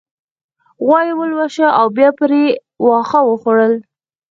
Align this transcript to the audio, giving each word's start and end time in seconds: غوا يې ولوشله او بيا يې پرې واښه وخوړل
غوا 0.85 0.99
يې 1.07 1.13
ولوشله 1.19 1.69
او 1.79 1.85
بيا 1.95 2.09
يې 2.11 2.15
پرې 2.19 2.41
واښه 2.85 3.19
وخوړل 3.25 3.73